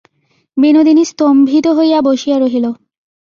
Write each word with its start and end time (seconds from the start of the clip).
বিনোদিনী 0.57 1.03
স্তম্ভিত 1.05 1.65
হইয়া 1.77 1.99
বসিয়া 2.01 2.37
রহিল। 2.39 2.65